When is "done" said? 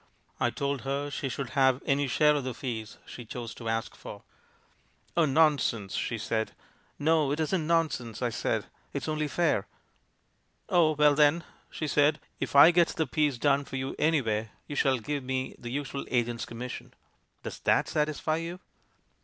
13.37-13.63